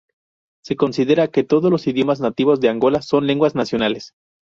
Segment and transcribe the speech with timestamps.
[0.63, 4.15] Se considera que todos los idiomas nativos de Angola son lenguas nacionales.